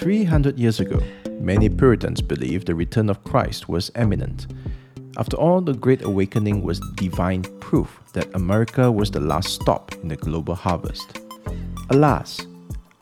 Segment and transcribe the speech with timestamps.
[0.00, 0.98] 300 years ago,
[1.40, 4.46] many Puritans believed the return of Christ was imminent.
[5.18, 10.08] After all, the Great Awakening was divine proof that America was the last stop in
[10.08, 11.20] the global harvest.
[11.90, 12.46] Alas,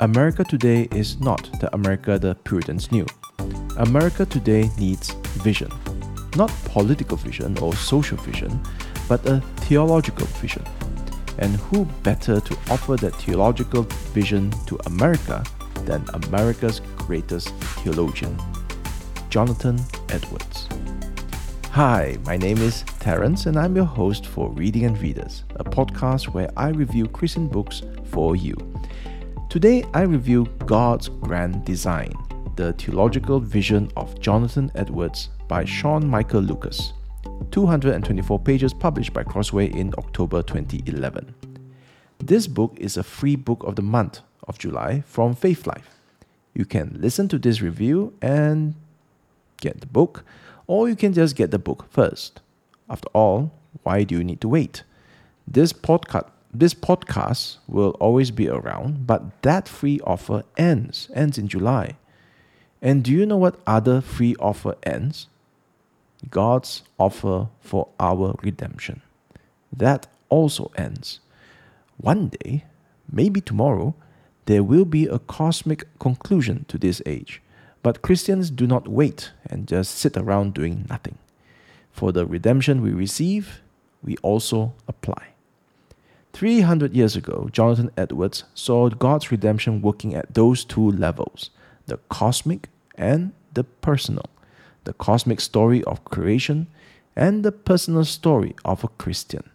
[0.00, 3.06] America today is not the America the Puritans knew.
[3.76, 5.10] America today needs
[5.44, 5.70] vision.
[6.34, 8.60] Not political vision or social vision,
[9.08, 10.64] but a theological vision.
[11.38, 15.44] And who better to offer that theological vision to America
[15.88, 17.48] than America's greatest
[17.80, 18.38] theologian,
[19.30, 19.80] Jonathan
[20.10, 20.68] Edwards.
[21.70, 26.28] Hi, my name is Terence, and I'm your host for Reading and Readers, a podcast
[26.34, 28.54] where I review Christian books for you.
[29.48, 32.12] Today, I review God's Grand Design,
[32.56, 36.92] the theological vision of Jonathan Edwards by Sean Michael Lucas.
[37.50, 41.34] 224 pages published by Crossway in October 2011.
[42.18, 45.94] This book is a free book of the month of July from Faithlife.
[46.54, 48.74] You can listen to this review and
[49.60, 50.24] get the book,
[50.66, 52.40] or you can just get the book first.
[52.90, 54.82] After all, why do you need to wait?
[55.46, 61.46] This podcast this podcast will always be around, but that free offer ends, ends in
[61.46, 61.96] July.
[62.80, 65.26] And do you know what other free offer ends?
[66.30, 69.02] God's offer for our redemption.
[69.72, 71.20] That also ends.
[71.98, 72.64] One day,
[73.10, 73.94] maybe tomorrow,
[74.48, 77.42] there will be a cosmic conclusion to this age.
[77.82, 81.18] But Christians do not wait and just sit around doing nothing.
[81.92, 83.60] For the redemption we receive,
[84.02, 85.34] we also apply.
[86.32, 91.50] 300 years ago, Jonathan Edwards saw God's redemption working at those two levels
[91.84, 94.30] the cosmic and the personal.
[94.84, 96.68] The cosmic story of creation
[97.14, 99.50] and the personal story of a Christian.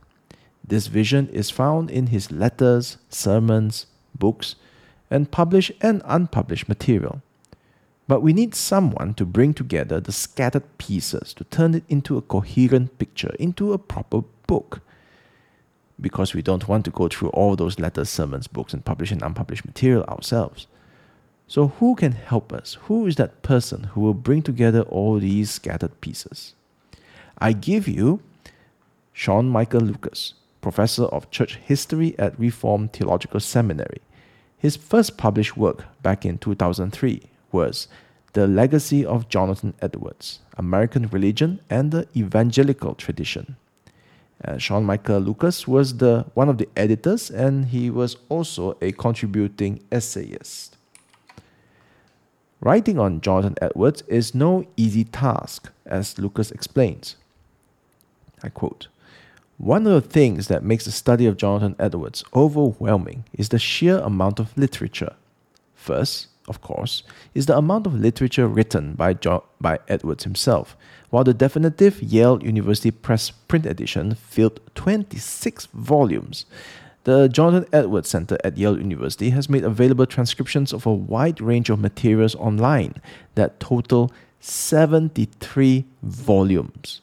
[0.64, 4.56] This vision is found in his letters, sermons, books,
[5.14, 7.22] and published and unpublished material.
[8.08, 12.22] But we need someone to bring together the scattered pieces to turn it into a
[12.22, 14.82] coherent picture, into a proper book.
[16.02, 19.22] Because we don't want to go through all those letters, sermons, books, and published and
[19.22, 20.68] unpublished material ourselves.
[21.48, 22.78] So, who can help us?
[22.88, 26.56] Who is that person who will bring together all these scattered pieces?
[27.38, 28.22] I give you
[29.14, 34.02] Sean Michael Lucas, professor of church history at Reformed Theological Seminary.
[34.64, 37.90] His first published work back in 2003 was
[38.32, 43.58] The Legacy of Jonathan Edwards American Religion and the Evangelical Tradition.
[44.42, 48.94] Uh, Sean Michael Lucas was the, one of the editors and he was also a
[48.94, 50.78] contributing essayist.
[52.62, 57.18] Writing on Jonathan Edwards is no easy task, as Lucas explains.
[58.42, 58.88] I quote
[59.64, 64.00] one of the things that makes the study of Jonathan Edwards overwhelming is the sheer
[64.00, 65.16] amount of literature.
[65.74, 67.04] First, of course,
[67.34, 70.76] is the amount of literature written by, jo- by Edwards himself,
[71.12, 76.46] while the definitive Yale University Press print edition filled 26 volumes.
[77.06, 81.70] The Jonathan Edwards Center at Yale University has made available transcriptions of a wide range
[81.70, 82.96] of materials online
[83.36, 87.00] that total 73 volumes.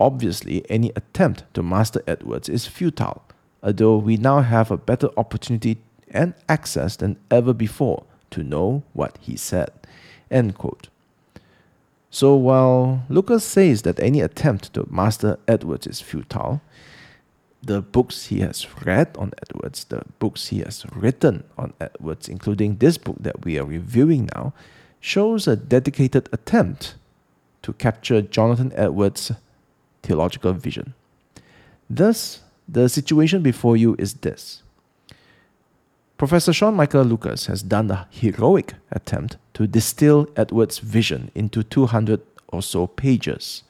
[0.00, 3.22] Obviously, any attempt to master Edwards is futile,
[3.62, 5.76] although we now have a better opportunity
[6.10, 9.70] and access than ever before to know what he said.
[10.30, 10.88] End quote.
[12.10, 16.62] So while Lucas says that any attempt to master Edwards is futile,
[17.62, 22.76] the books he has read on Edwards, the books he has written on Edwards, including
[22.76, 24.54] this book that we are reviewing now,
[24.98, 26.94] shows a dedicated attempt
[27.62, 29.32] to capture Jonathan Edwards'
[30.02, 30.94] theological vision.
[31.88, 34.62] Thus, the situation before you is this.
[36.16, 42.20] Professor Sean Michael Lucas has done the heroic attempt to distill Edwards' vision into 200
[42.48, 43.62] or so pages.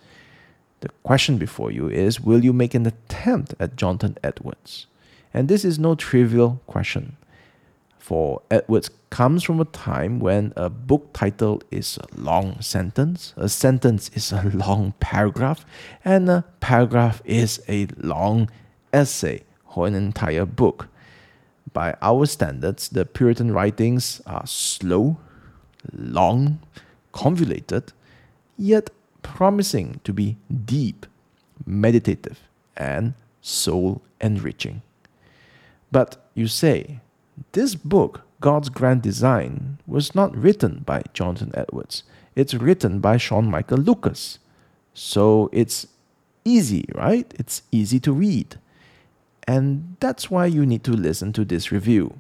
[0.80, 4.86] The question before you is Will you make an attempt at Jonathan Edwards?
[5.32, 7.16] And this is no trivial question
[7.98, 13.48] for Edwards comes from a time when a book title is a long sentence, a
[13.48, 15.66] sentence is a long paragraph,
[16.04, 18.48] and a paragraph is a long
[18.92, 19.42] essay
[19.74, 20.89] or an entire book.
[21.72, 25.18] By our standards, the Puritan writings are slow,
[25.92, 26.60] long,
[27.12, 27.92] convoluted,
[28.57, 28.91] yet
[29.22, 31.07] promising to be deep,
[31.66, 32.41] meditative,
[32.77, 34.83] and soul enriching.
[35.92, 37.01] But you say,
[37.53, 42.03] this book, God's Grand Design, was not written by Jonathan Edwards.
[42.34, 44.39] It's written by Sean Michael Lucas.
[44.95, 45.87] So it's
[46.45, 47.33] easy, right?
[47.39, 48.59] It's easy to read.
[49.47, 52.15] And that's why you need to listen to this review.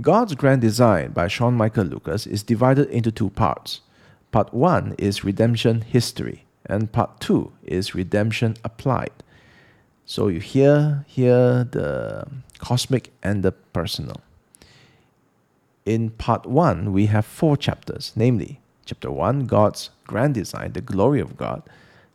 [0.00, 3.80] God's Grand Design by Sean Michael Lucas is divided into two parts.
[4.30, 9.12] Part 1 is redemption history, and part 2 is redemption applied.
[10.08, 14.20] So you hear here the cosmic and the personal.
[15.84, 21.20] In part 1, we have four chapters, namely chapter 1, God's grand design, the glory
[21.20, 21.62] of God.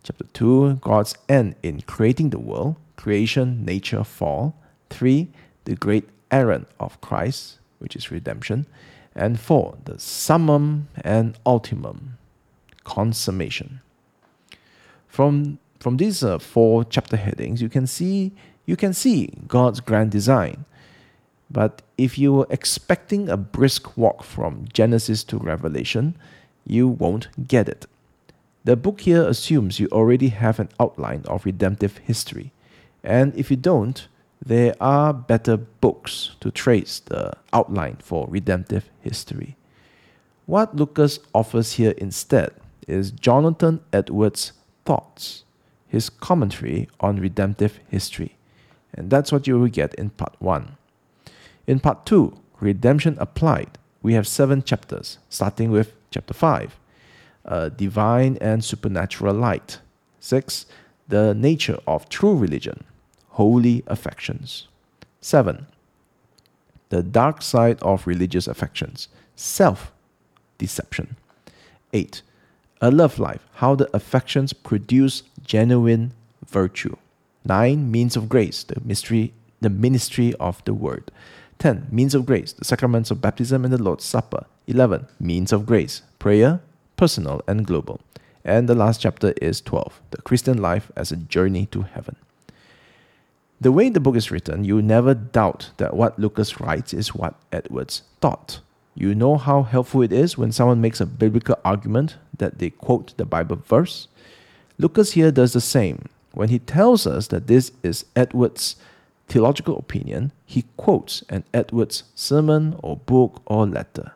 [0.04, 4.56] Chapter 2, God's end in creating the world, creation, nature, fall.
[4.90, 5.28] 3,
[5.66, 8.68] the great errand of Christ, which is redemption.
[9.14, 12.18] And 4, the summum and ultimum,
[12.86, 13.82] consummation.
[15.10, 18.32] From from these uh, four chapter headings, you can see
[18.66, 20.66] you can see God's grand design.
[21.50, 26.16] But if you were expecting a brisk walk from Genesis to Revelation,
[26.66, 27.88] you won't get it.
[28.64, 32.54] The book here assumes you already have an outline of redemptive history.
[33.04, 34.08] And if you don't,
[34.46, 39.58] there are better books to trace the outline for redemptive history.
[40.46, 42.52] What Lucas offers here instead
[42.88, 44.54] is Jonathan Edwards'
[44.86, 45.44] thoughts,
[45.92, 48.38] his commentary on redemptive history.
[48.94, 50.78] And that's what you will get in part 1.
[51.68, 56.80] In part 2, Redemption Applied, we have seven chapters, starting with chapter 5,
[57.44, 59.80] uh, Divine and Supernatural Light.
[60.22, 60.66] 6.
[61.10, 62.86] The Nature of True Religion,
[63.32, 64.70] Holy Affections.
[65.20, 65.68] 7.
[66.88, 69.92] The Dark Side of Religious Affections, Self
[70.58, 71.18] Deception.
[71.92, 72.22] 8.
[72.84, 76.14] A Love Life, How the Affections Produce Genuine
[76.48, 76.96] Virtue.
[77.46, 77.92] 9.
[77.92, 81.12] Means of Grace, the mystery, the ministry of the Word.
[81.60, 81.90] 10.
[81.92, 84.48] Means of grace, the sacraments of baptism and the Lord's Supper.
[84.66, 85.06] 11.
[85.20, 86.60] Means of grace, prayer,
[86.98, 88.02] personal and global.
[88.44, 92.16] And the last chapter is 12, the Christian life as a journey to heaven.
[93.60, 97.36] The way the book is written, you never doubt that what Lucas writes is what
[97.52, 98.62] Edwards thought.
[98.96, 103.16] You know how helpful it is when someone makes a biblical argument that they quote
[103.16, 104.10] the Bible verse?
[104.78, 106.10] Lucas here does the same.
[106.34, 108.76] When he tells us that this is Edwards'
[109.28, 114.14] theological opinion, he quotes an Edwards sermon or book or letter.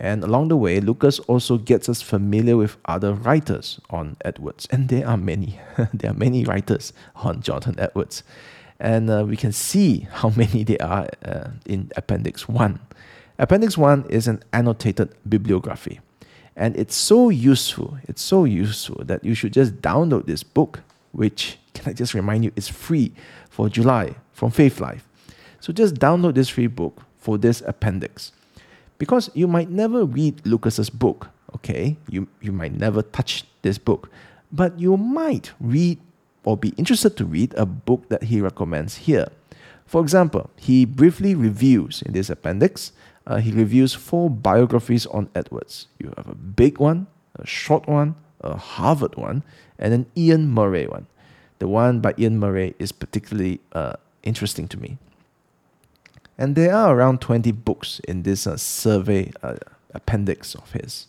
[0.00, 4.66] And along the way, Lucas also gets us familiar with other writers on Edwards.
[4.70, 5.60] And there are many.
[5.92, 8.22] there are many writers on Jonathan Edwards.
[8.78, 12.80] And uh, we can see how many there are uh, in Appendix 1.
[13.38, 16.00] Appendix 1 is an annotated bibliography.
[16.56, 20.80] And it's so useful, it's so useful that you should just download this book,
[21.12, 23.12] which, can I just remind you, is free
[23.48, 25.02] for July from Faithlife.
[25.60, 28.32] So just download this free book for this appendix.
[28.98, 31.96] Because you might never read Lucas's book, okay?
[32.08, 34.10] You, you might never touch this book,
[34.52, 35.98] but you might read
[36.44, 39.28] or be interested to read a book that he recommends here.
[39.86, 42.92] For example, he briefly reviews in this appendix,
[43.30, 45.86] uh, he reviews four biographies on Edwards.
[46.00, 47.06] You have a big one,
[47.36, 49.44] a short one, a Harvard one,
[49.78, 51.06] and an Iain Murray one.
[51.60, 53.92] The one by Iain Murray is particularly uh,
[54.24, 54.98] interesting to me.
[56.36, 59.54] And there are around 20 books in this uh, survey uh,
[59.94, 61.06] appendix of his.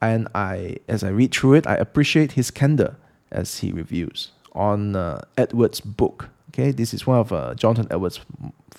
[0.00, 2.96] And I, as I read through it, I appreciate his candor
[3.32, 6.28] as he reviews on uh, Edwards' book.
[6.58, 8.18] Okay, this is one of uh, Jonathan Edwards'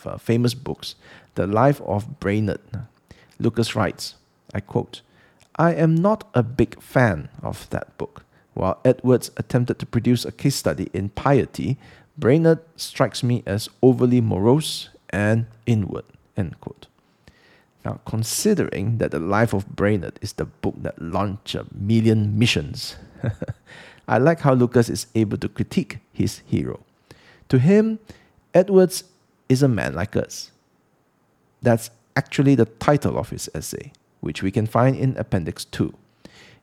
[0.04, 0.96] uh, famous books,
[1.36, 2.60] The Life of Brainerd.
[3.38, 4.16] Lucas writes,
[4.52, 5.02] I quote,
[5.58, 8.26] I am not a big fan of that book.
[8.56, 11.78] While Edwards attempted to produce a case study in piety,
[12.18, 16.06] Brainerd strikes me as overly morose and inward.
[16.36, 16.88] End quote.
[17.86, 22.96] Now, considering that the life of Brainerd is the book that launched a million missions,
[24.08, 26.80] I like how Lucas is able to critique his hero.
[27.50, 28.00] To him,
[28.54, 29.04] Edwards
[29.50, 30.52] is a man like us.
[31.62, 35.94] That's actually the title of his essay, which we can find in Appendix 2.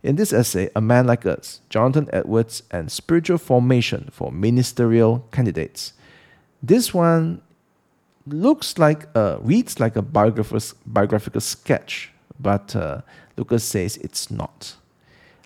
[0.03, 5.95] In this essay, A Man Like Us, Jonathan Edwards and Spiritual Formation for Ministerial Candidates.
[6.63, 7.41] This one
[8.27, 13.01] looks like, a, reads like a biographical sketch, but uh,
[13.39, 14.77] Lucas says it's not.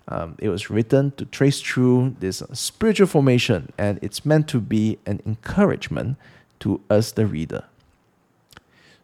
[0.09, 4.97] Um, it was written to trace through this spiritual formation, and it's meant to be
[5.05, 6.17] an encouragement
[6.61, 7.65] to us, the reader.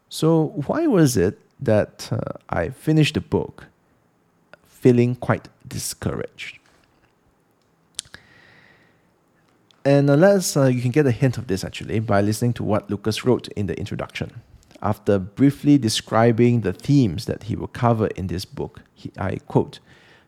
[0.10, 3.68] So, why was it that uh, I finished the book
[4.86, 6.60] feeling quite discouraged.
[9.84, 12.90] And unless uh, you can get a hint of this actually by listening to what
[12.90, 14.42] Lucas wrote in the introduction.
[14.82, 19.80] After briefly describing the themes that he will cover in this book, he, I quote,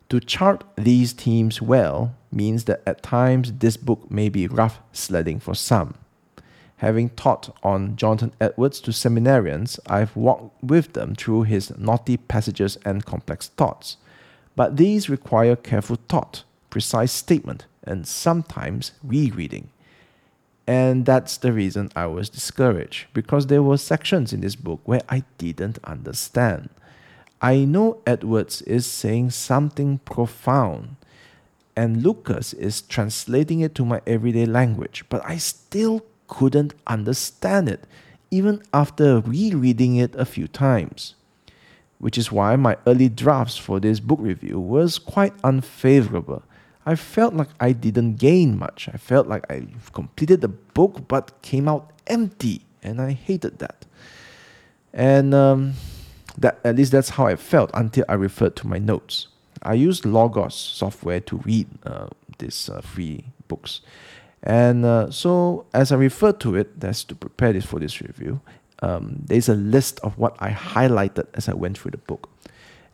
[0.10, 5.40] To chart these themes well means that at times this book may be rough sledding
[5.40, 5.96] for some.
[6.78, 12.78] Having taught on Jonathan Edwards to seminarians, I've walked with them through his knotty passages
[12.86, 13.98] and complex thoughts.
[14.56, 19.70] But these require careful thought, precise statement, and sometimes rereading.
[20.66, 25.02] And that's the reason I was discouraged, because there were sections in this book where
[25.10, 26.70] I didn't understand.
[27.42, 30.96] I know Edwards is saying something profound,
[31.76, 37.86] and Lucas is translating it to my everyday language, but I still couldn't understand it,
[38.32, 41.14] even after rereading it a few times.
[42.00, 46.44] Which is why my early drafts for this book review was quite unfavorable.
[46.86, 48.90] I felt like I didn't gain much.
[48.92, 53.86] I felt like I completed the book but came out empty, and I hated that.
[54.94, 55.74] And um,
[56.38, 59.28] that at least that's how I felt until I referred to my notes.
[59.64, 63.82] I used Logos software to read uh, these uh, free books,
[64.44, 68.40] and uh, so, as I referred to it, that's to prepare this for this review,
[68.82, 72.30] um, there's a list of what I highlighted as I went through the book.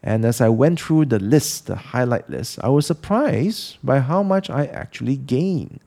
[0.01, 4.21] And as I went through the list, the highlight list, I was surprised by how
[4.21, 5.79] much I actually gained.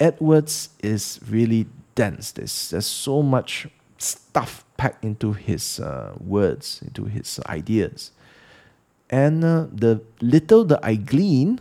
[0.00, 2.32] Edwards is really dense.
[2.32, 3.68] There's, there's so much
[4.02, 8.12] stuff packed into his uh, words, into his ideas.
[9.10, 11.60] And uh, the little that I glean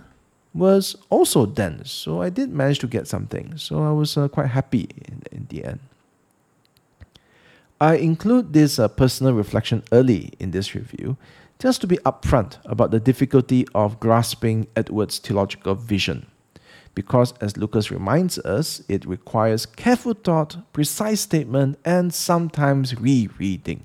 [0.53, 1.91] was also dense.
[1.91, 3.57] So I did manage to get something.
[3.57, 5.79] So I was uh, quite happy in, in, the end.
[7.81, 11.17] I include this uh, personal reflection early in this review
[11.59, 16.27] just to be upfront about the difficulty of grasping Edward's theological vision.
[16.95, 23.83] Because, as Lucas reminds us, it requires careful thought, precise statement, and sometimes rereading.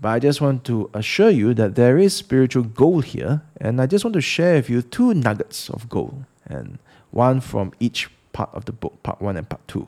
[0.00, 3.86] But I just want to assure you that there is spiritual gold here, and I
[3.86, 6.78] just want to share with you two nuggets of gold, and
[7.10, 9.86] one from each part of the book, part one and part two.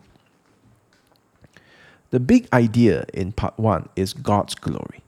[2.10, 5.02] The big idea in part one is God's glory.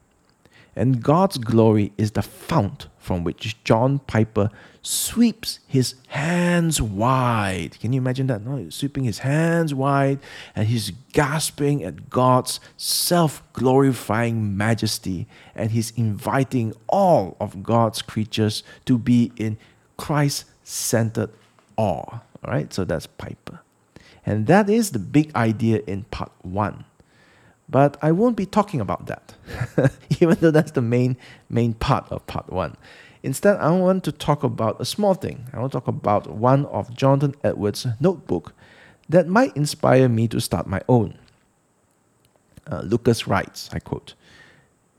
[0.75, 4.49] And God's glory is the fount from which John Piper
[4.85, 7.79] sweeps his hands wide.
[7.79, 8.43] Can you imagine that?
[8.43, 10.19] No, he's sweeping his hands wide
[10.55, 18.63] and he's gasping at God's self glorifying majesty and he's inviting all of God's creatures
[18.85, 19.57] to be in
[19.97, 21.31] Christ centered
[21.77, 22.05] awe.
[22.11, 23.61] All right, so that's Piper.
[24.25, 26.85] And that is the big idea in part one.
[27.67, 29.33] But I won't be talking about that,
[30.19, 31.17] even though that's the main
[31.49, 32.77] main part of part one.
[33.25, 35.47] Instead, I want to talk about a small thing.
[35.51, 38.53] I want to talk about one of Jonathan Edwards' notebook
[39.09, 41.17] that might inspire me to start my own.
[42.71, 44.13] Uh, Lucas writes, I quote,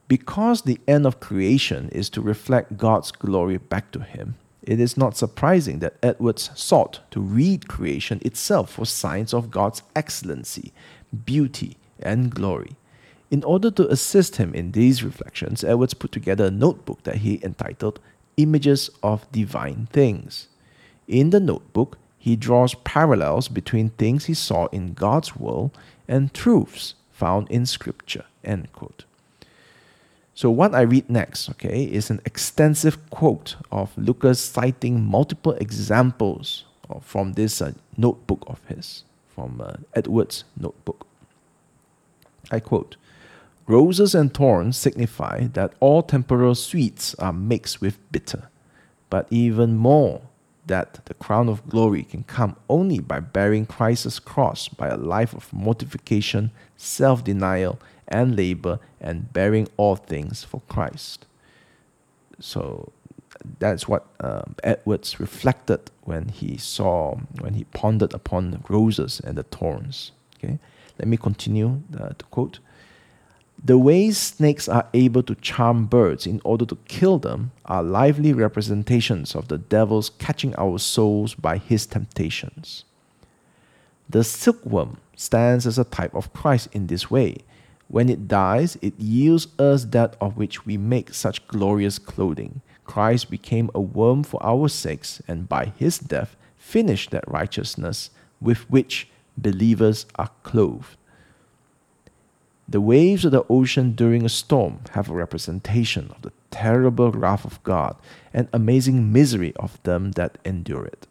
[0.08, 4.96] Because the end of creation is to reflect God's glory back to Him, it is
[4.96, 10.72] not surprising that Edwards sought to read creation itself for signs of God's excellency,
[11.24, 12.72] beauty, and glory.
[13.30, 17.40] In order to assist him in these reflections, Edwards put together a notebook that he
[17.42, 17.98] entitled
[18.36, 20.48] Images of Divine Things.
[21.08, 25.70] In the notebook, he draws parallels between things he saw in God's world
[26.08, 28.24] and truths found in Scripture.
[28.44, 29.04] End quote.
[30.34, 36.64] So, what I read next, okay, is an extensive quote of Lucas citing multiple examples
[37.00, 41.06] from this uh, notebook of his, from uh, Edwards' notebook.
[42.50, 42.96] I quote
[43.66, 48.48] Roses and thorns signify that all temporal sweets are mixed with bitter,
[49.10, 50.22] but even more
[50.66, 55.34] that the crown of glory can come only by bearing Christ's cross by a life
[55.34, 61.26] of mortification, self denial, and labor, and bearing all things for Christ.
[62.38, 62.92] So
[63.58, 69.42] that's what um, Edwards reflected when he saw, when he pondered upon roses and the
[69.42, 70.12] thorns.
[70.36, 70.58] Okay,
[70.98, 72.58] let me continue uh, to quote.
[73.64, 78.32] The ways snakes are able to charm birds in order to kill them are lively
[78.32, 82.84] representations of the devil's catching our souls by his temptations.
[84.08, 87.38] The silkworm stands as a type of Christ in this way.
[87.88, 92.60] When it dies, it yields us that of which we make such glorious clothing.
[92.84, 98.10] Christ became a worm for our sakes, and by his death finished that righteousness
[98.40, 100.96] with which believers are clothed.
[102.68, 107.44] The waves of the ocean during a storm have a representation of the terrible wrath
[107.44, 107.96] of God
[108.34, 111.06] and amazing misery of them that endure it.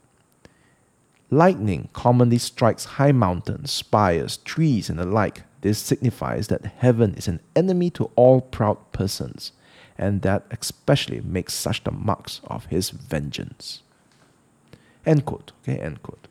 [1.31, 5.43] Lightning commonly strikes high mountains, spires, trees, and the like.
[5.62, 9.51] This signifies that heaven is an enemy to all proud persons,
[9.97, 13.81] and that especially makes such the marks of his vengeance.
[15.05, 15.53] End quote.
[15.63, 16.27] Okay, end quote.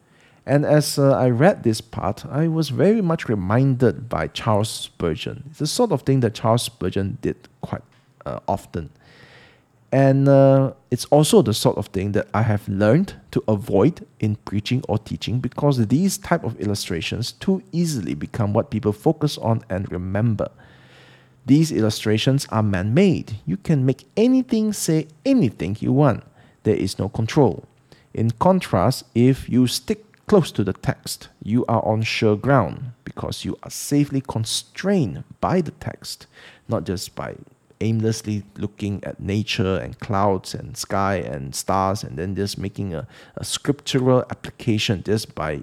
[0.46, 5.44] And as uh, I read this part, I was very much reminded by Charles Spurgeon.
[5.50, 7.82] It's the sort of thing that Charles Spurgeon did quite
[8.26, 8.90] uh, often.
[9.90, 14.34] And uh, it's also the sort of thing that I have learned to avoid in
[14.36, 19.62] preaching or teaching because these type of illustrations too easily become what people focus on
[19.70, 20.50] and remember.
[21.46, 23.36] These illustrations are man-made.
[23.46, 26.24] You can make anything say anything you want.
[26.64, 27.64] There is no control.
[28.12, 33.44] In contrast, if you stick close to the text, you are on sure ground because
[33.44, 36.26] you are safely constrained by the text,
[36.68, 37.36] not just by
[37.80, 43.06] aimlessly looking at nature and clouds and sky and stars and then just making a,
[43.36, 45.62] a scriptural application just by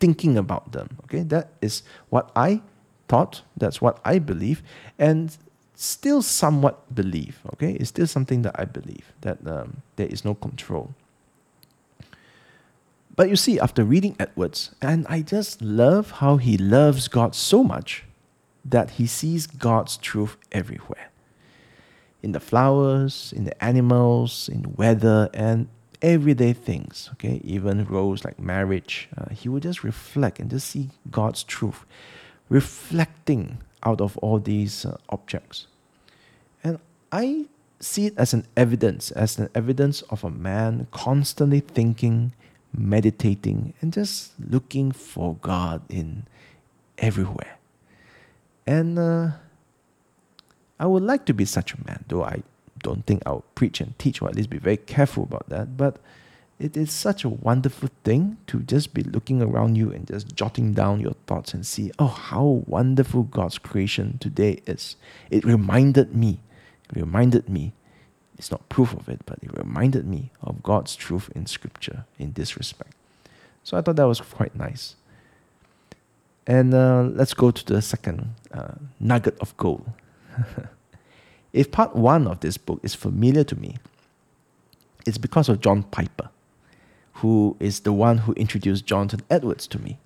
[0.00, 0.98] thinking about them.
[1.04, 2.60] Okay, that is what I
[3.08, 4.62] thought, that's what I believe,
[4.98, 5.36] and
[5.74, 7.40] still somewhat believe.
[7.54, 10.94] Okay, it's still something that I believe that um, there is no control.
[13.16, 17.62] But you see, after reading Edwards, and I just love how he loves God so
[17.62, 18.04] much
[18.64, 21.10] that he sees God's truth everywhere
[22.24, 25.68] in the flowers, in the animals, in weather, and
[26.00, 27.10] everyday things.
[27.12, 31.84] Okay, even roles like marriage, uh, he would just reflect and just see God's truth
[32.48, 35.66] reflecting out of all these uh, objects.
[36.62, 36.78] And
[37.12, 37.44] I
[37.78, 42.32] see it as an evidence, as an evidence of a man constantly thinking
[42.76, 46.26] meditating, and just looking for God in
[46.98, 47.58] everywhere.
[48.66, 49.30] And uh,
[50.78, 52.42] I would like to be such a man, though I
[52.82, 55.76] don't think I'll preach and teach, or at least be very careful about that.
[55.76, 55.98] But
[56.58, 60.72] it is such a wonderful thing to just be looking around you and just jotting
[60.72, 64.96] down your thoughts and see, oh, how wonderful God's creation today is.
[65.30, 66.40] It reminded me,
[66.92, 67.72] reminded me
[68.38, 72.32] it's not proof of it, but it reminded me of God's truth in Scripture in
[72.32, 72.94] this respect.
[73.62, 74.96] So I thought that was quite nice.
[76.46, 79.90] And uh, let's go to the second uh, nugget of gold.
[81.52, 83.76] if part one of this book is familiar to me,
[85.06, 86.28] it's because of John Piper,
[87.14, 89.98] who is the one who introduced Jonathan Edwards to me.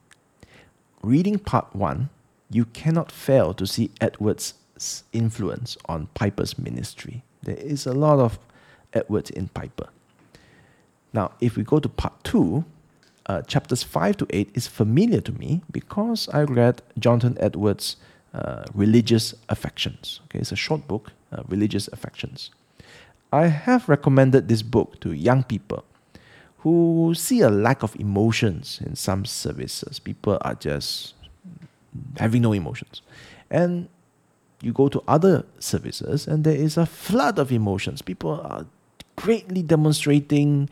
[1.02, 2.10] Reading part one,
[2.50, 4.54] you cannot fail to see Edwards'
[5.12, 7.22] influence on Piper's ministry.
[7.42, 8.38] There is a lot of
[8.92, 9.88] Edwards in Piper.
[11.12, 12.64] Now, if we go to part two,
[13.26, 17.96] uh, chapters 5 to 8 is familiar to me because I read Jonathan Edwards'
[18.34, 20.20] uh, Religious Affections.
[20.24, 22.50] Okay, it's a short book, uh, Religious Affections.
[23.32, 25.84] I have recommended this book to young people
[26.58, 29.98] who see a lack of emotions in some services.
[29.98, 31.14] People are just
[32.18, 33.02] having no emotions.
[33.50, 33.88] And
[34.60, 38.02] you go to other services and there is a flood of emotions.
[38.02, 38.66] People are
[39.16, 40.68] greatly demonstrating,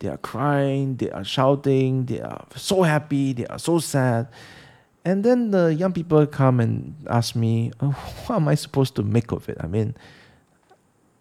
[0.00, 4.28] they are crying, they are shouting, they are so happy, they are so sad.
[5.04, 7.90] And then the young people come and ask me, oh,
[8.26, 9.56] what am I supposed to make of it?
[9.60, 9.96] I mean,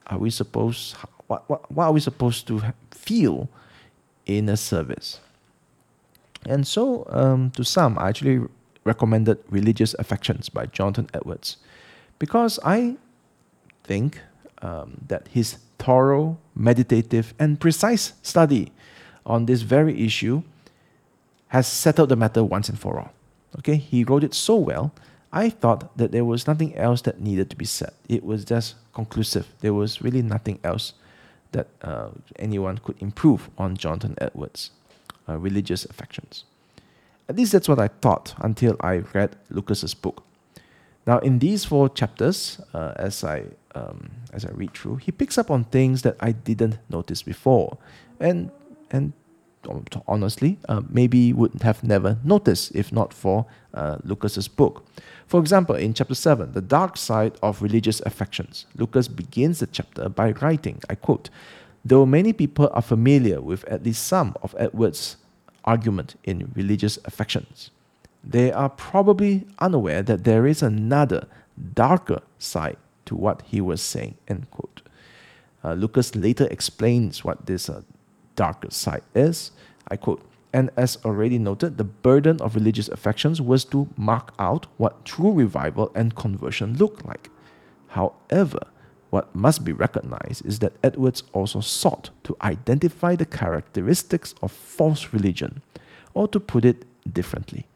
[0.07, 0.95] are we supposed,
[1.27, 3.49] what, what, what are we supposed to feel
[4.25, 5.19] in a service?
[6.45, 8.41] And so, um, to some, I actually
[8.83, 11.57] recommended Religious Affections by Jonathan Edwards
[12.19, 12.97] because I
[13.83, 14.21] think
[14.61, 18.71] um, that his thorough, meditative, and precise study
[19.25, 20.43] on this very issue
[21.49, 23.11] has settled the matter once and for all.
[23.59, 24.91] Okay, he wrote it so well.
[25.31, 27.91] I thought that there was nothing else that needed to be said.
[28.07, 29.47] It was just conclusive.
[29.61, 30.93] There was really nothing else
[31.51, 34.71] that uh, anyone could improve on Jonathan Edwards'
[35.27, 36.45] uh, religious affections.
[37.29, 40.23] At least that's what I thought until I read Lucas's book.
[41.07, 45.37] Now, in these four chapters, uh, as I um, as I read through, he picks
[45.37, 47.77] up on things that I didn't notice before,
[48.19, 48.51] and
[48.91, 49.13] and
[50.07, 54.85] honestly, uh, maybe would have never noticed if not for uh, Lucas's book.
[55.27, 60.09] For example, in chapter seven, the dark side of religious affections, Lucas begins the chapter
[60.09, 61.29] by writing, I quote,
[61.85, 65.17] "Though many people are familiar with at least some of Edwards'
[65.63, 67.71] argument in religious affections."
[68.29, 71.27] They are probably unaware that there is another,
[71.73, 74.15] darker side to what he was saying.
[74.27, 74.81] End quote.
[75.63, 77.81] Uh, Lucas later explains what this uh,
[78.35, 79.51] darker side is.
[79.87, 80.21] I quote,
[80.53, 85.31] and as already noted, the burden of religious affections was to mark out what true
[85.31, 87.29] revival and conversion look like.
[87.87, 88.59] However,
[89.09, 95.13] what must be recognized is that Edwards also sought to identify the characteristics of false
[95.13, 95.61] religion,
[96.13, 97.67] or to put it differently,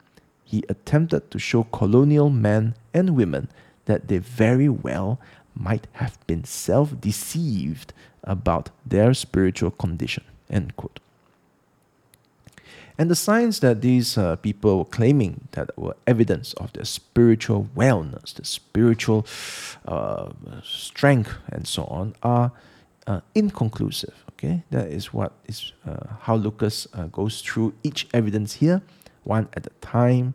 [0.52, 3.48] he attempted to show colonial men and women
[3.86, 5.18] that they very well
[5.56, 10.24] might have been self deceived about their spiritual condition.
[10.50, 11.00] End quote.
[12.98, 17.70] And the signs that these uh, people were claiming that were evidence of their spiritual
[17.76, 19.26] wellness, the spiritual
[19.88, 20.30] uh,
[20.64, 22.52] strength, and so on, are
[23.08, 24.14] uh, inconclusive.
[24.34, 28.82] Okay, that is what is uh, how Lucas uh, goes through each evidence here,
[29.24, 30.34] one at a time,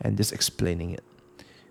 [0.00, 1.02] and just explaining it.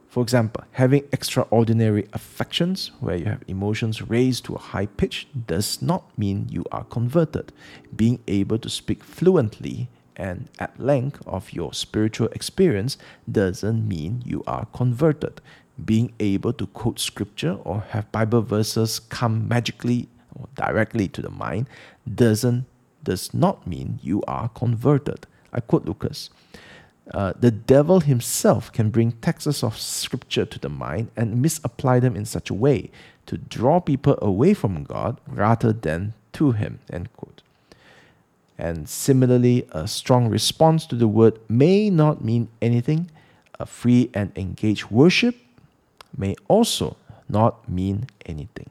[0.07, 5.81] For example, having extraordinary affections, where you have emotions raised to a high pitch, does
[5.81, 7.51] not mean you are converted.
[7.95, 12.97] Being able to speak fluently and at length of your spiritual experience
[13.31, 15.39] doesn't mean you are converted.
[15.83, 21.29] Being able to quote scripture or have Bible verses come magically or directly to the
[21.29, 21.67] mind
[22.11, 22.65] doesn't
[23.03, 25.27] does not mean you are converted.
[25.53, 26.29] I quote Lucas.
[27.13, 32.15] Uh, the devil himself can bring texts of scripture to the mind and misapply them
[32.15, 32.91] in such a way
[33.27, 36.79] to draw people away from God rather than to him.
[36.91, 37.41] End quote.
[38.57, 43.09] And similarly, a strong response to the word may not mean anything.
[43.59, 45.35] A free and engaged worship
[46.17, 46.97] may also
[47.29, 48.69] not mean anything.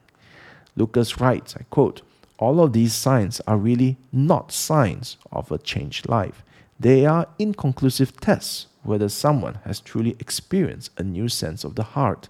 [0.77, 2.03] Lucas writes, I quote,
[2.39, 6.43] all of these signs are really not signs of a changed life.
[6.79, 12.29] They are inconclusive tests whether someone has truly experienced a new sense of the heart,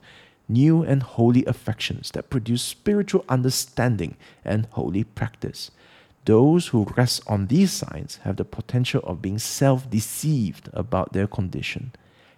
[0.49, 5.71] new and holy affections that produce spiritual understanding and holy practice.
[6.25, 11.27] Those who rest on these signs have the potential of being self deceived about their
[11.27, 11.93] condition.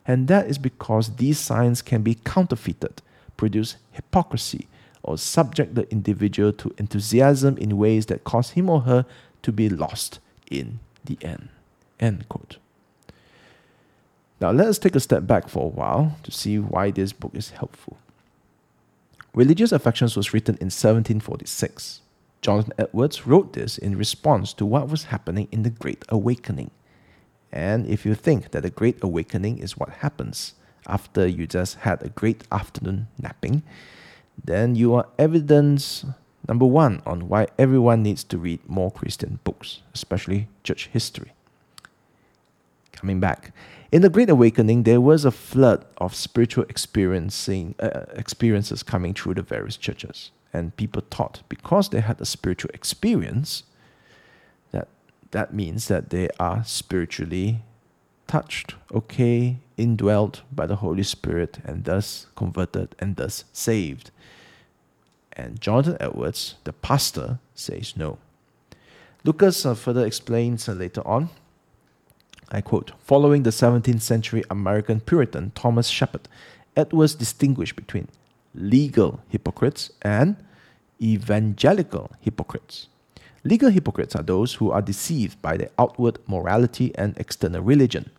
[0.07, 3.03] And that is because these signs can be counterfeited,
[3.37, 4.67] produce hypocrisy,
[5.03, 9.07] or subject the individual to enthusiasm in ways that cause him or her
[9.43, 10.19] to be lost
[10.51, 11.51] in the end.
[12.01, 12.59] End quote.
[14.41, 17.33] Now let us take a step back for a while to see why this book
[17.35, 17.99] is helpful.
[19.35, 22.01] Religious Affections was written in 1746.
[22.41, 26.71] Jonathan Edwards wrote this in response to what was happening in the Great Awakening.
[27.51, 30.55] And if you think that the Great Awakening is what happens
[30.87, 33.63] after you just had a great afternoon napping,
[34.43, 36.05] then you are evidence
[36.47, 41.33] number one on why everyone needs to read more Christian books, especially church history
[42.99, 43.53] coming back.
[43.91, 49.35] In the Great Awakening, there was a flood of spiritual experiencing uh, experiences coming through
[49.35, 53.63] the various churches, and people thought because they had a spiritual experience,
[54.73, 54.89] that
[55.31, 57.63] that means that they are spiritually
[58.27, 64.11] touched, okay, indwelt by the Holy Spirit, and thus converted and thus saved.
[65.33, 68.19] And Jonathan Edwards, the pastor, says no.
[69.25, 71.31] Lucas uh, further explains uh, later on
[72.51, 76.29] I quote, following the 17th century American Puritan Thomas Shepard,
[76.77, 78.09] Edwards distinguished between
[78.55, 80.37] legal hypocrites and
[81.01, 82.89] evangelical hypocrites.
[83.45, 88.11] Legal hypocrites are those who are deceived by their outward morality and external religion.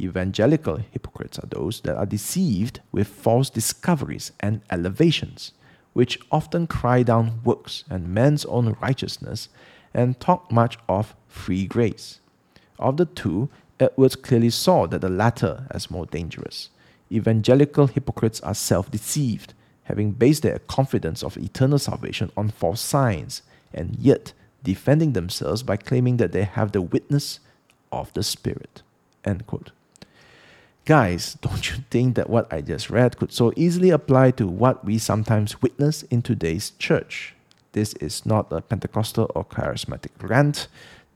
[0.00, 5.52] Evangelical hypocrites are those that are deceived with false discoveries and elevations,
[5.92, 9.48] which often cry down works and man's own righteousness
[9.92, 12.20] and talk much of free grace.
[12.80, 16.70] Of the two, Edwards clearly saw that the latter as more dangerous.
[17.12, 23.42] Evangelical hypocrites are self deceived, having based their confidence of eternal salvation on false signs,
[23.72, 27.40] and yet defending themselves by claiming that they have the witness
[27.92, 28.82] of the Spirit.
[29.24, 29.70] End quote.
[30.84, 34.84] Guys, don't you think that what I just read could so easily apply to what
[34.84, 37.34] we sometimes witness in today's church?
[37.72, 40.66] This is not a Pentecostal or charismatic rant.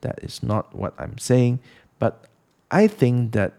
[0.05, 1.61] That is not what I'm saying.
[1.97, 2.25] But
[2.69, 3.53] I think that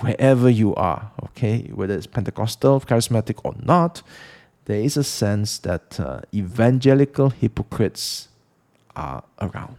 [0.00, 4.02] wherever you are, okay, whether it's Pentecostal, charismatic, or not,
[4.66, 8.28] there is a sense that uh, evangelical hypocrites
[8.94, 9.76] are around.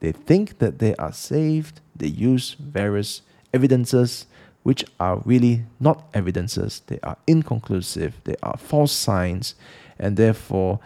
[0.00, 3.22] They think that they are saved, they use various
[3.54, 4.26] evidences
[4.64, 9.54] which are really not evidences, they are inconclusive, they are false signs,
[10.00, 10.80] and therefore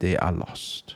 [0.00, 0.95] they are lost.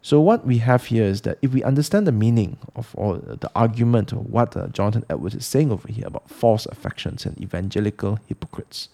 [0.00, 3.50] So what we have here is that if we understand the meaning of all the
[3.54, 8.20] argument of what uh, Jonathan Edwards is saying over here about false affections and evangelical
[8.26, 8.88] hypocrites,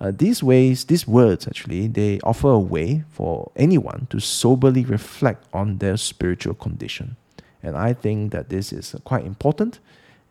[0.00, 5.44] uh, these ways, these words actually, they offer a way for anyone to soberly reflect
[5.52, 7.16] on their spiritual condition.
[7.62, 9.80] And I think that this is uh, quite important,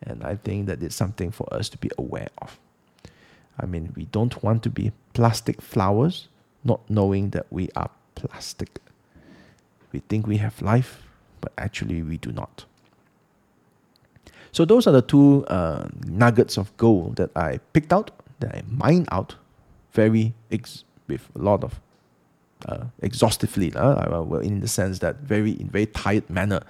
[0.02, 2.58] and I think that it's something for us to be aware of.
[3.60, 6.28] I mean, we don't want to be plastic flowers,
[6.64, 8.78] not knowing that we are plastic
[9.92, 11.02] we think we have life,
[11.40, 12.64] but actually we do not.
[14.52, 18.62] So those are the two uh, nuggets of gold that I picked out, that I
[18.66, 19.36] mined out,
[19.92, 21.80] very ex- with a lot of
[22.66, 26.60] uh, exhaustively, uh, in the sense that very in very tired manner.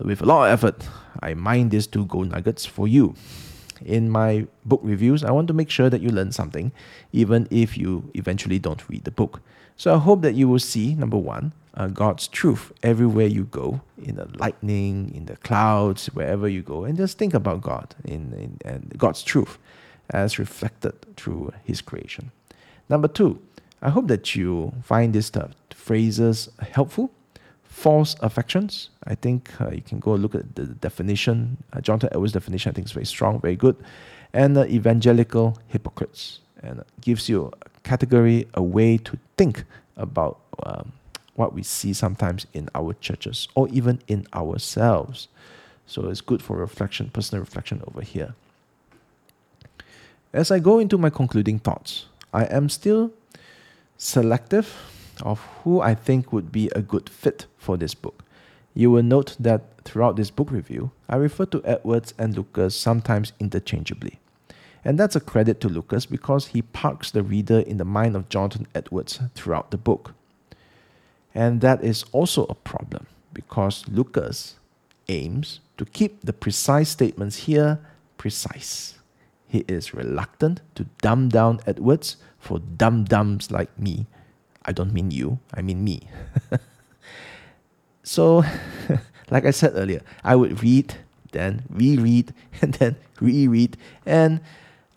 [0.00, 0.88] with a lot of effort,
[1.22, 3.14] I mine these two gold nuggets for you.
[3.84, 6.72] In my book reviews, I want to make sure that you learn something,
[7.12, 9.40] even if you eventually don't read the book.
[9.76, 13.80] So I hope that you will see, number one, uh, God's truth everywhere you go,
[14.02, 18.32] in the lightning, in the clouds, wherever you go, and just think about God in,
[18.34, 19.58] in and God's truth
[20.10, 22.30] as reflected through His creation.
[22.88, 23.40] Number two,
[23.82, 25.30] I hope that you find these
[25.70, 27.10] phrases helpful.
[27.64, 28.90] False affections.
[29.04, 31.56] I think uh, you can go look at the definition.
[31.72, 33.76] Uh, Jonathan Edwards' definition, I think, is very strong, very good.
[34.32, 36.40] And uh, evangelical hypocrites.
[36.62, 39.64] And gives you a category, a way to think
[39.96, 40.92] about um,
[41.34, 45.28] what we see sometimes in our churches or even in ourselves.
[45.86, 48.34] So it's good for reflection, personal reflection over here.
[50.32, 53.12] As I go into my concluding thoughts, I am still
[53.96, 54.74] selective
[55.22, 58.24] of who I think would be a good fit for this book.
[58.74, 63.32] You will note that throughout this book review, I refer to Edwards and Lucas sometimes
[63.38, 64.18] interchangeably.
[64.84, 68.28] And that's a credit to Lucas because he parks the reader in the mind of
[68.28, 70.14] Jonathan Edwards throughout the book.
[71.34, 74.54] And that is also a problem because Lucas
[75.08, 77.80] aims to keep the precise statements here
[78.16, 78.94] precise.
[79.48, 84.06] He is reluctant to dumb down Edwards for dum dums like me.
[84.64, 86.08] I don't mean you, I mean me.
[88.02, 88.44] so,
[89.30, 90.94] like I said earlier, I would read,
[91.32, 94.40] then reread, and then reread, and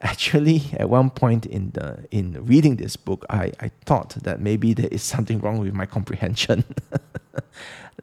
[0.01, 4.73] actually at one point in the in reading this book i, I thought that maybe
[4.73, 6.63] there is something wrong with my comprehension.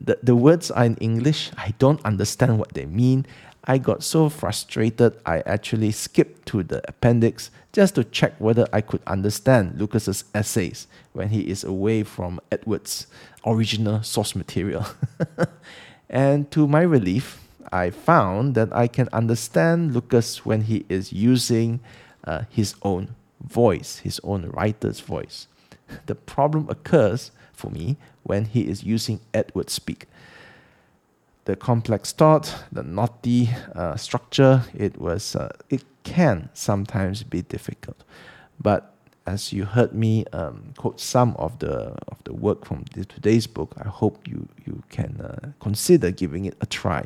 [0.01, 1.53] The, the words are in english.
[1.57, 3.27] I don't understand what they mean.
[3.65, 8.81] I got so frustrated i actually skipped to the appendix just to check whether i
[8.81, 13.07] could understand lucas's essays when he is away from edwards
[13.47, 14.85] original source material.
[16.11, 21.81] And to my relief I found that I can understand Lucas when he is using
[22.25, 25.47] uh, his own voice, his own writer's voice.
[26.07, 30.07] The problem occurs for me when he is using Edward speak.
[31.45, 38.03] The complex thought, the knotty uh, structure, it was uh, it can sometimes be difficult.
[38.59, 38.95] But
[39.27, 43.75] as you heard me um, quote some of the of the work from today's book,
[43.79, 47.05] I hope you you can uh, consider giving it a try.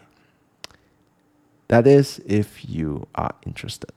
[1.68, 3.90] That is, if you are interested.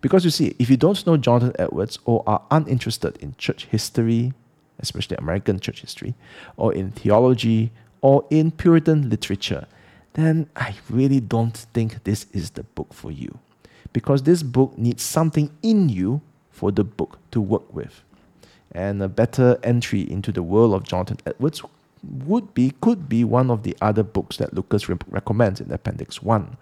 [0.00, 4.32] Because you see, if you don't know Jonathan Edwards or are uninterested in church history,
[4.78, 6.14] especially American church history,
[6.56, 9.66] or in theology, or in Puritan literature,
[10.14, 13.38] then I really don't think this is the book for you.
[13.92, 18.02] Because this book needs something in you for the book to work with.
[18.72, 21.62] And a better entry into the world of Jonathan Edwards
[22.02, 26.22] would be, could be one of the other books that Lucas re- recommends in Appendix
[26.22, 26.56] 1.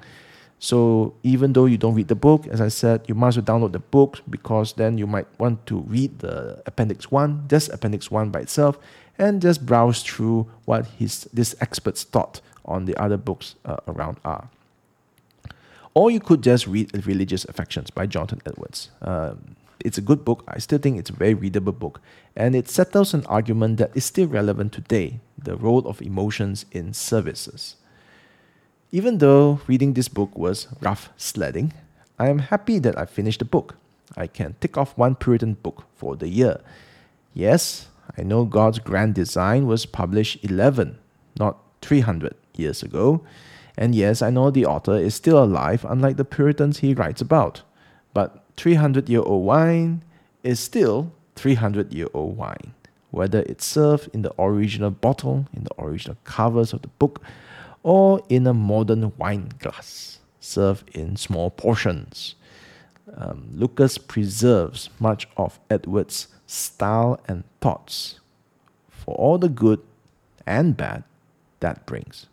[0.59, 3.79] So even though you don't read the book, as I said, you must download the
[3.79, 8.41] book because then you might want to read the Appendix 1, just Appendix 1 by
[8.41, 8.79] itself,
[9.19, 14.19] and just browse through what his this expert's thought on the other books uh, around
[14.25, 14.49] are.
[15.95, 18.91] Or you could just read Religious Affections by Jonathan Edwards.
[19.01, 20.45] Um, it's a good book.
[20.47, 22.01] I still think it's a very readable book.
[22.37, 26.93] And it settles an argument that is still relevant today the role of emotions in
[26.93, 27.77] services.
[28.91, 31.75] Even though reading this book was rough sledding,
[32.19, 33.77] I am happy that I finished the book.
[34.17, 36.61] I can tick off one Puritan book for the year.
[37.35, 40.99] Yes, I know God's grand design was published 11,
[41.39, 43.21] not 300 years ago.
[43.77, 47.61] And yes, I know the author is still alive, unlike the Puritans he writes about.
[48.15, 50.03] But 300 year old wine
[50.43, 52.73] is still 300 year old wine,
[53.11, 57.23] whether it's served in the original bottle, in the original covers of the book,
[57.83, 62.35] or in a modern wine glass, served in small portions.
[63.17, 68.21] Um, Lucas preserves much of Edward's style and thoughts
[68.91, 69.81] for all the good
[70.47, 71.05] and bad
[71.61, 72.27] that brings.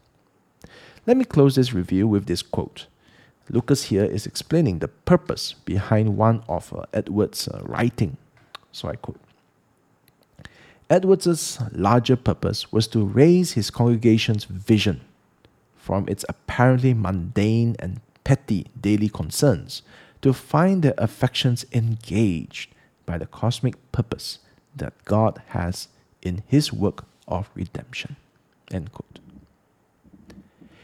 [1.07, 2.87] Let me close this review with this quote.
[3.49, 8.17] Lucas here is explaining the purpose behind one of uh, Edward's uh, writing.
[8.71, 9.19] So I quote
[10.89, 15.01] Edward's larger purpose was to raise his congregation's vision
[15.85, 19.83] from its apparently mundane and petty daily concerns
[20.19, 22.73] to find their affections engaged
[23.05, 24.39] by the cosmic purpose
[24.75, 25.87] that God has
[26.23, 28.15] in His work of redemption.
[28.71, 29.19] End quote.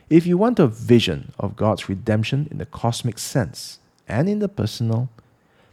[0.07, 4.49] If you want a vision of God's redemption in the cosmic sense and in the
[4.49, 5.09] personal,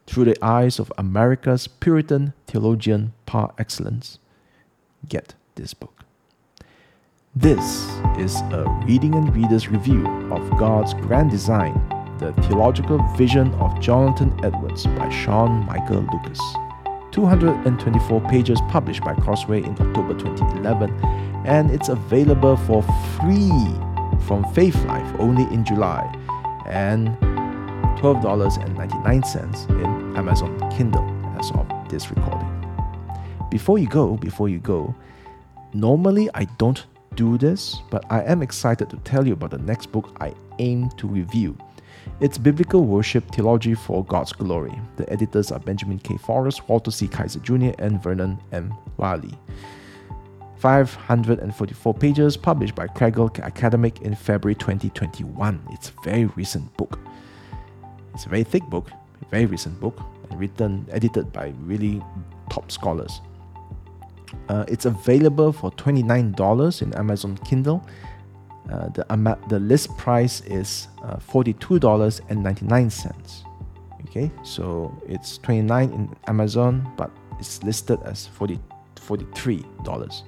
[0.07, 4.19] through the eyes of America's Puritan theologian par excellence,
[5.07, 5.98] get this book.
[7.41, 7.87] This
[8.19, 11.73] is a reading and reader's review of God's Grand Design,
[12.19, 16.41] the theological vision of Jonathan Edwards by Sean Michael Lucas.
[17.13, 20.93] 224 pages published by Crossway in October 2011,
[21.47, 22.83] and it's available for
[23.21, 23.53] free
[24.27, 26.13] from Faith Life only in July
[26.67, 27.17] and
[28.01, 32.51] $12.99 in Amazon Kindle as of this recording.
[33.49, 34.93] Before you go, before you go,
[35.73, 36.85] normally I don't
[37.19, 40.89] do this, but I am excited to tell you about the next book I aim
[40.99, 41.59] to review.
[42.21, 44.73] It's Biblical Worship Theology for God's Glory.
[44.97, 46.17] The editors are Benjamin K.
[46.17, 47.09] Forrest, Walter C.
[47.09, 48.73] Kaiser Jr., and Vernon M.
[48.99, 49.37] Whaley.
[50.59, 55.61] 544 pages, published by Kregel Academic in February 2021.
[55.73, 57.01] It's a very recent book.
[58.15, 58.93] It's a very thick book,
[59.29, 60.01] very recent book,
[60.31, 62.01] and written, edited by really
[62.49, 63.21] top scholars.
[64.49, 67.85] Uh, it's available for $29 in Amazon Kindle.
[68.71, 69.05] Uh, the,
[69.49, 73.45] the list price is uh, $42.99.
[74.09, 78.59] Okay, so it's 29 in Amazon, but it's listed as 40,
[78.97, 80.23] $43.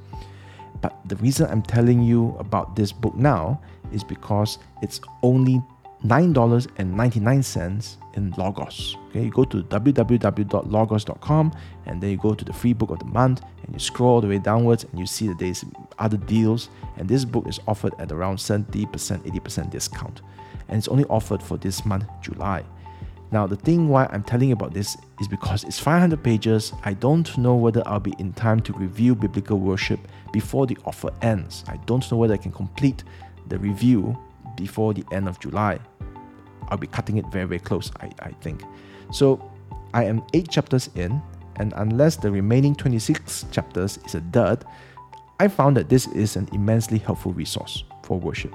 [0.81, 3.61] But the reason I'm telling you about this book now
[3.93, 5.63] is because it's only
[6.05, 8.97] $9.99 in Logos.
[9.09, 11.53] Okay, you go to www.logos.com
[11.87, 14.21] and then you go to the free book of the month and you scroll all
[14.21, 15.65] the way downwards and you see that there's
[16.01, 16.71] other deals.
[16.97, 20.23] And this book is offered at around 70%, 80% discount.
[20.69, 22.65] And it's only offered for this month, July.
[23.31, 26.73] Now, the thing why I'm telling you about this is because it's 500 pages.
[26.83, 30.01] I don't know whether I'll be in time to review biblical worship
[30.33, 31.63] before the offer ends.
[31.69, 33.05] I don't know whether I can complete
[33.47, 34.19] the review
[34.57, 35.79] before the end of July.
[36.71, 38.65] I'll be cutting it very, very close, I, I think.
[39.13, 39.49] So
[39.95, 41.23] I am eight chapters in,
[41.61, 44.65] and unless the remaining 26 chapters is a dud,
[45.39, 48.55] I found that this is an immensely helpful resource for worship.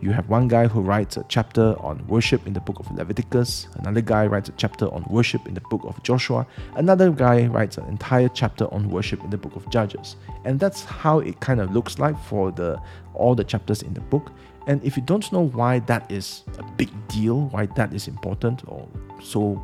[0.00, 3.66] You have one guy who writes a chapter on worship in the book of Leviticus,
[3.74, 6.46] another guy writes a chapter on worship in the book of Joshua,
[6.76, 10.14] another guy writes an entire chapter on worship in the book of Judges.
[10.44, 12.80] And that's how it kind of looks like for the
[13.14, 14.30] all the chapters in the book.
[14.68, 18.62] And if you don't know why that is a big deal, why that is important
[18.68, 18.86] or
[19.20, 19.60] so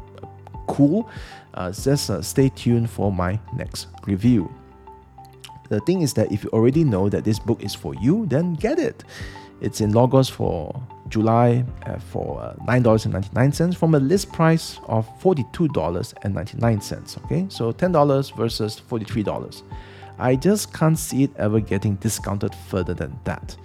[0.66, 1.09] cool,
[1.55, 4.53] uh, just uh, stay tuned for my next review.
[5.68, 8.55] The thing is that if you already know that this book is for you, then
[8.55, 9.05] get it.
[9.61, 17.24] It's in Logos for July uh, for uh, $9.99 from a list price of $42.99.
[17.24, 19.62] Okay, so $10 versus $43.
[20.18, 23.57] I just can't see it ever getting discounted further than that.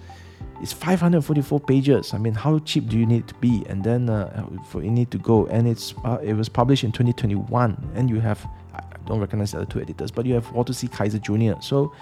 [0.60, 2.12] It's 544 pages.
[2.12, 3.64] I mean, how cheap do you need to be?
[3.68, 5.46] And then uh, for you need to go.
[5.46, 7.92] And it's uh, it was published in 2021.
[7.94, 10.86] And you have I don't recognize the other two editors, but you have Walter C.
[10.86, 11.60] Kaiser Jr.
[11.60, 11.92] So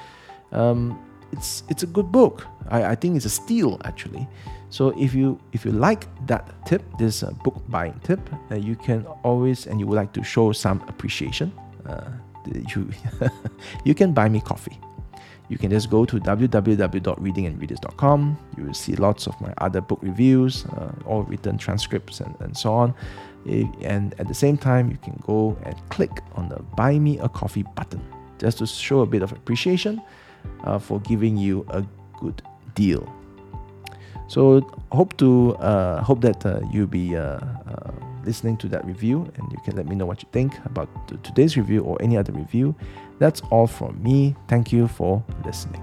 [0.51, 0.99] um,
[1.31, 2.47] it's it's a good book.
[2.69, 4.27] I, I think it's a steal actually.
[4.71, 8.75] So if you if you like that tip, this uh, book buying tip, uh, you
[8.75, 11.53] can always and you would like to show some appreciation.
[11.87, 12.11] Uh,
[12.75, 12.91] you
[13.85, 14.81] you can buy me coffee
[15.49, 18.39] you can just go to www.readingandreaders.com.
[18.57, 22.55] You will see lots of my other book reviews, uh, all written transcripts, and, and
[22.57, 22.95] so on.
[23.83, 27.29] And at the same time, you can go and click on the Buy Me a
[27.29, 28.03] Coffee button
[28.39, 30.01] just to show a bit of appreciation
[30.65, 31.85] uh, for giving you a
[32.21, 32.43] good
[32.75, 33.11] deal.
[34.29, 34.61] So
[34.93, 37.41] hope to uh, hope that uh, you'll be uh, uh,
[38.25, 40.89] listening to that review and you can let me know what you think about
[41.25, 42.75] today's review or any other review.
[43.19, 44.35] That's all from me.
[44.49, 45.83] Thank you for listening.